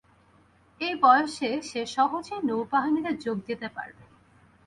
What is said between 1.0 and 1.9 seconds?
বয়সে সে